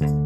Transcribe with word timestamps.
Mabuhay! 0.00 0.24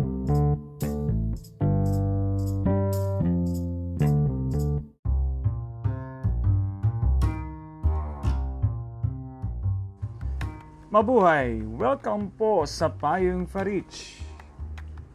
Welcome 11.75 12.31
po 12.39 12.63
sa 12.71 12.87
Payong 12.87 13.51
Farich. 13.51 14.23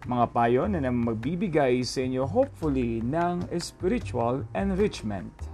Mga 0.04 0.26
payo 0.36 0.68
na 0.68 0.91
magbibigay 0.91 1.80
sa 1.88 2.04
inyo 2.04 2.28
hopefully 2.28 3.00
ng 3.00 3.48
spiritual 3.55 4.44
enrichment. 4.52 5.48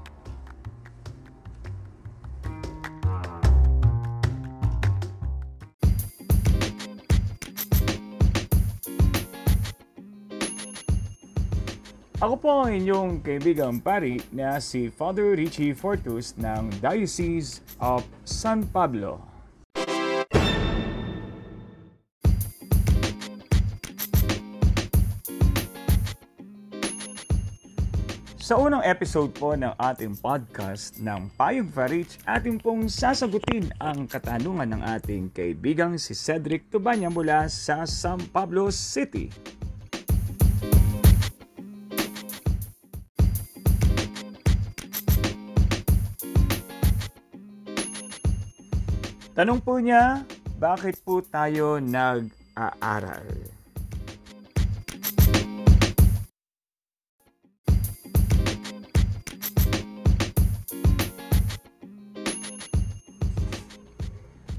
Ako 12.15 12.39
po 12.39 12.64
ang 12.64 12.71
inyong 12.71 13.19
kaibigang 13.19 13.83
pari 13.83 14.23
na 14.32 14.56
si 14.64 14.87
Father 14.87 15.36
Richie 15.36 15.75
Fortus 15.75 16.32
ng 16.39 16.71
Diocese 16.79 17.60
of 17.83 18.07
San 18.23 18.64
Pablo. 18.71 19.19
Sa 28.39 28.64
unang 28.64 28.79
episode 28.87 29.36
po 29.36 29.51
ng 29.59 29.75
ating 29.75 30.15
podcast 30.15 30.95
ng 31.04 31.28
Payong 31.36 31.68
Farich, 31.68 32.16
ating 32.23 32.64
pong 32.64 32.88
sasagutin 32.88 33.75
ang 33.84 34.08
katanungan 34.08 34.72
ng 34.72 34.81
ating 34.88 35.36
kaibigang 35.36 36.00
si 36.00 36.16
Cedric 36.16 36.72
Tubanya 36.72 37.11
mula 37.11 37.52
sa 37.52 37.84
San 37.84 38.23
Pablo 38.31 38.72
City. 38.72 39.28
Tanong 49.36 49.59
po 49.59 49.83
niya, 49.83 50.23
bakit 50.64 51.03
po 51.03 51.19
tayo 51.19 51.75
nag-aaral? 51.83 53.28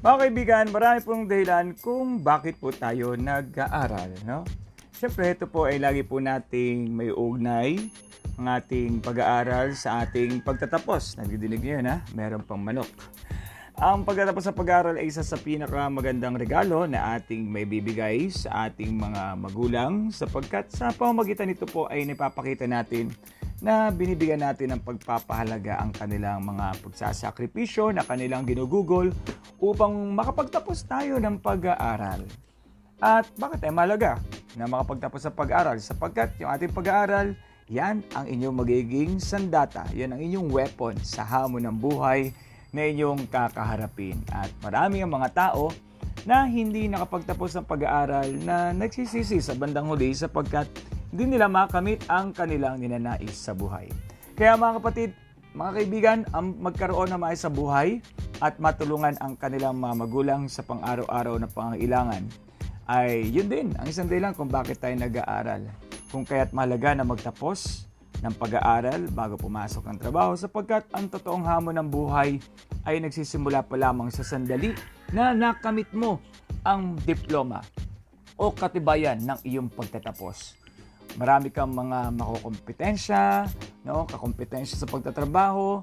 Mga 0.04 0.16
kaibigan, 0.20 0.68
marami 0.68 1.00
pong 1.00 1.24
dahilan 1.24 1.72
kung 1.80 2.20
bakit 2.20 2.60
po 2.60 2.68
tayo 2.68 3.16
nag-aaral. 3.16 4.12
No? 4.28 4.44
Siyempre, 4.92 5.32
ito 5.32 5.48
po 5.48 5.72
ay 5.72 5.80
lagi 5.80 6.04
po 6.04 6.20
nating 6.20 6.92
may 6.92 7.08
ugnay 7.08 7.80
ang 8.36 8.60
ating 8.60 9.00
pag-aaral 9.00 9.72
sa 9.72 10.04
ating 10.04 10.44
pagtatapos. 10.44 11.16
Nagdidinig 11.16 11.64
niyo 11.64 11.80
ha? 11.80 12.04
Meron 12.12 12.44
pang 12.44 12.60
manok. 12.60 12.92
Ang 13.76 14.08
pagtatapos 14.08 14.48
sa 14.48 14.56
pag-aaral 14.56 14.96
ay 14.96 15.12
isa 15.12 15.20
sa 15.20 15.36
pinakamagandang 15.36 16.40
regalo 16.40 16.88
na 16.88 17.12
ating 17.20 17.44
may 17.44 17.68
bibigay 17.68 18.32
sa 18.32 18.72
ating 18.72 18.96
mga 18.96 19.36
magulang 19.36 20.08
sapagkat 20.08 20.72
sa 20.72 20.96
pamamagitan 20.96 21.44
nito 21.44 21.68
po 21.68 21.84
ay 21.92 22.08
napapakita 22.08 22.64
natin 22.64 23.12
na 23.60 23.92
binibigyan 23.92 24.40
natin 24.40 24.72
ng 24.72 24.80
pagpapahalaga 24.80 25.76
ang 25.76 25.92
kanilang 25.92 26.40
mga 26.48 26.72
pagsasakripisyo 26.88 27.92
na 27.92 28.00
kanilang 28.00 28.48
ginugugol 28.48 29.12
upang 29.60 29.92
makapagtapos 30.08 30.88
tayo 30.88 31.20
ng 31.20 31.36
pag-aaral. 31.36 32.24
At 32.96 33.28
bakit 33.36 33.60
ay 33.60 33.76
malaga 33.76 34.16
na 34.56 34.64
makapagtapos 34.72 35.20
sa 35.20 35.36
pag-aaral? 35.36 35.76
Sapagkat 35.84 36.32
yung 36.40 36.48
ating 36.48 36.72
pag-aaral, 36.72 37.36
yan 37.68 38.00
ang 38.16 38.24
inyong 38.24 38.56
magiging 38.56 39.20
sandata. 39.20 39.84
Yan 39.92 40.16
ang 40.16 40.20
inyong 40.24 40.48
weapon 40.48 40.96
sa 41.04 41.28
hamon 41.28 41.68
ng 41.68 41.76
buhay 41.76 42.32
na 42.74 42.86
inyong 42.86 43.28
kakaharapin. 43.30 44.22
At 44.32 44.50
marami 44.62 45.02
ang 45.02 45.12
mga 45.12 45.28
tao 45.34 45.70
na 46.26 46.46
hindi 46.46 46.90
nakapagtapos 46.90 47.54
ng 47.58 47.66
pag-aaral 47.70 48.28
na 48.42 48.74
nagsisisi 48.74 49.38
sa 49.38 49.54
bandang 49.54 49.86
huli 49.86 50.10
sapagkat 50.10 50.66
hindi 51.14 51.38
nila 51.38 51.46
makamit 51.46 52.02
ang 52.10 52.34
kanilang 52.34 52.82
ninanais 52.82 53.36
sa 53.36 53.54
buhay. 53.54 53.86
Kaya 54.34 54.58
mga 54.58 54.82
kapatid, 54.82 55.10
mga 55.56 55.70
kaibigan, 55.72 56.18
ang 56.34 56.58
magkaroon 56.60 57.08
ng 57.14 57.20
maayos 57.22 57.46
sa 57.46 57.48
buhay 57.48 58.02
at 58.44 58.60
matulungan 58.60 59.16
ang 59.22 59.38
kanilang 59.38 59.80
mga 59.80 59.94
magulang 59.96 60.42
sa 60.50 60.60
pang-araw-araw 60.66 61.40
na 61.40 61.48
pangangailangan 61.48 62.28
ay 62.86 63.24
yun 63.32 63.48
din 63.48 63.72
ang 63.80 63.86
isang 63.88 64.06
dahilan 64.06 64.36
kung 64.36 64.52
bakit 64.52 64.78
tayo 64.78 64.92
nag-aaral. 64.94 65.64
Kung 66.12 66.22
kaya't 66.22 66.54
mahalaga 66.54 66.94
na 66.94 67.08
magtapos 67.08 67.88
ng 68.26 68.34
pag-aaral 68.34 69.06
bago 69.14 69.38
pumasok 69.38 69.86
ng 69.86 69.98
trabaho 70.02 70.34
sapagkat 70.34 70.90
ang 70.90 71.06
totoong 71.06 71.46
hamon 71.46 71.78
ng 71.78 71.88
buhay 71.88 72.42
ay 72.82 72.98
nagsisimula 72.98 73.62
pa 73.62 73.78
lamang 73.78 74.10
sa 74.10 74.26
sandali 74.26 74.74
na 75.14 75.30
nakamit 75.30 75.86
mo 75.94 76.18
ang 76.66 76.98
diploma 77.06 77.62
o 78.34 78.50
katibayan 78.50 79.22
ng 79.22 79.38
iyong 79.46 79.70
pagtatapos. 79.70 80.58
Marami 81.16 81.54
kang 81.54 81.72
mga 81.72 82.12
makukompetensya, 82.12 83.46
no? 83.86 84.04
kakompetensya 84.04 84.76
sa 84.76 84.90
pagtatrabaho, 84.90 85.80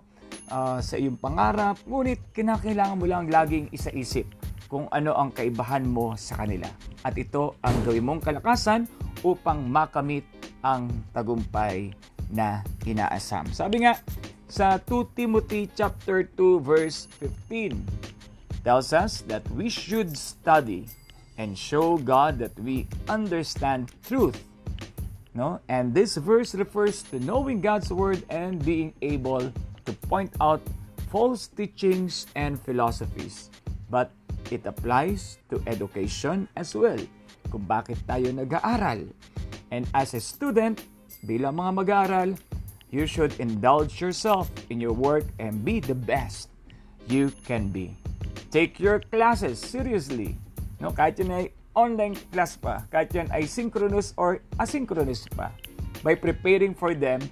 uh, 0.51 0.77
sa 0.83 0.95
iyong 0.99 1.17
pangarap, 1.17 1.79
ngunit 1.87 2.35
kinakailangan 2.35 2.99
mo 2.99 3.05
lang 3.07 3.31
laging 3.31 3.71
isaisip 3.71 4.27
kung 4.67 4.85
ano 4.91 5.15
ang 5.15 5.31
kaibahan 5.31 5.87
mo 5.87 6.13
sa 6.19 6.43
kanila. 6.43 6.67
At 7.01 7.17
ito 7.17 7.57
ang 7.63 7.81
gawin 7.87 8.05
mong 8.05 8.21
kalakasan 8.21 8.85
upang 9.23 9.65
makamit 9.65 10.27
ang 10.61 10.91
tagumpay 11.15 11.91
na 12.33 12.65
inaasam. 12.83 13.45
Sabi 13.53 13.85
nga 13.85 14.01
sa 14.49 14.81
2 14.81 15.13
Timothy 15.13 15.69
chapter 15.77 16.25
2 16.25 16.59
verse 16.59 17.05
15 17.21 17.77
tells 18.65 18.91
us 18.91 19.21
that 19.29 19.45
we 19.53 19.69
should 19.69 20.17
study 20.17 20.89
and 21.37 21.53
show 21.53 22.01
God 22.01 22.41
that 22.41 22.53
we 22.57 22.89
understand 23.05 23.93
truth 24.05 24.41
No? 25.33 25.59
And 25.67 25.93
this 25.93 26.15
verse 26.17 26.53
refers 26.53 27.01
to 27.09 27.19
knowing 27.19 27.61
God's 27.61 27.89
word 27.89 28.21
and 28.29 28.61
being 28.61 28.93
able 29.01 29.49
to 29.85 29.91
point 30.05 30.29
out 30.39 30.61
false 31.09 31.49
teachings 31.49 32.29
and 32.37 32.61
philosophies. 32.61 33.49
But 33.89 34.13
it 34.53 34.65
applies 34.65 35.41
to 35.49 35.61
education 35.65 36.47
as 36.55 36.77
well. 36.77 37.01
Kung 37.49 37.65
bakit 37.65 37.97
tayo 38.05 38.29
nag-aaral. 38.29 39.09
And 39.73 39.89
as 39.97 40.13
a 40.13 40.21
student, 40.21 40.85
bilang 41.21 41.61
mga 41.61 41.71
mag-aaral, 41.77 42.29
you 42.89 43.05
should 43.05 43.33
indulge 43.37 44.01
yourself 44.01 44.49
in 44.69 44.81
your 44.81 44.93
work 44.93 45.25
and 45.37 45.65
be 45.65 45.81
the 45.81 45.97
best 45.97 46.49
you 47.09 47.33
can 47.45 47.69
be. 47.69 47.93
Take 48.53 48.77
your 48.77 49.01
classes 49.01 49.57
seriously. 49.57 50.37
No, 50.77 50.93
kahit 50.93 51.17
yun 51.17 51.33
ay 51.33 51.45
online 51.73 52.13
class 52.29 52.53
pa, 52.53 52.85
kahit 52.93 53.09
yan 53.13 53.29
ay 53.33 53.49
synchronous 53.49 54.13
or 54.13 54.45
asynchronous 54.61 55.25
pa, 55.33 55.49
by 56.05 56.13
preparing 56.13 56.77
for 56.77 56.93
them 56.93 57.23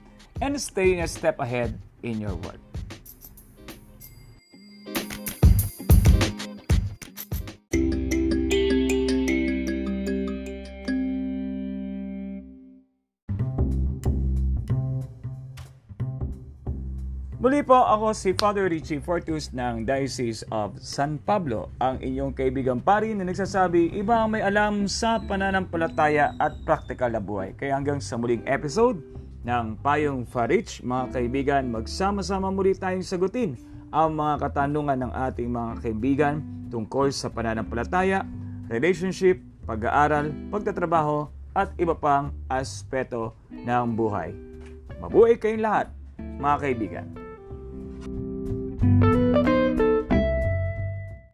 and 0.42 0.58
staying 0.58 1.06
a 1.06 1.10
step 1.10 1.38
ahead 1.38 1.78
in 2.02 2.18
your 2.18 2.34
work. 2.42 2.71
Muli 17.42 17.66
po 17.66 17.74
ako 17.74 18.14
si 18.14 18.38
Father 18.38 18.70
Richie 18.70 19.02
Fortus 19.02 19.50
ng 19.50 19.82
Diocese 19.82 20.46
of 20.54 20.78
San 20.78 21.18
Pablo, 21.18 21.74
ang 21.82 21.98
inyong 21.98 22.38
kaibigang 22.38 22.78
pari 22.78 23.18
na 23.18 23.26
nagsasabi 23.26 23.98
iba 23.98 24.22
ang 24.22 24.38
may 24.38 24.46
alam 24.46 24.86
sa 24.86 25.18
pananampalataya 25.18 26.38
at 26.38 26.54
praktikal 26.70 27.10
na 27.10 27.18
buhay. 27.18 27.58
Kaya 27.58 27.74
hanggang 27.74 27.98
sa 27.98 28.14
muling 28.14 28.46
episode 28.46 29.02
ng 29.42 29.74
Payong 29.82 30.22
Farich, 30.30 30.86
mga 30.86 31.18
kaibigan, 31.18 31.74
magsama-sama 31.74 32.54
muli 32.54 32.78
tayong 32.78 33.02
sagutin 33.02 33.58
ang 33.90 34.14
mga 34.14 34.46
katanungan 34.46 35.10
ng 35.10 35.12
ating 35.34 35.50
mga 35.50 35.72
kaibigan 35.82 36.46
tungkol 36.70 37.10
sa 37.10 37.34
pananampalataya, 37.34 38.22
relationship, 38.70 39.42
pag-aaral, 39.66 40.30
pagtatrabaho, 40.54 41.26
at 41.58 41.74
iba 41.82 41.98
pang 41.98 42.38
aspeto 42.54 43.34
ng 43.50 43.98
buhay. 43.98 44.30
Mabuhay 45.02 45.42
kayong 45.42 45.66
lahat, 45.66 45.90
mga 46.38 46.58
kaibigan. 46.62 47.21